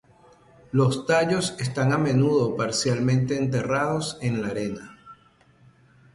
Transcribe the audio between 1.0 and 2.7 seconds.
tallos están a menudo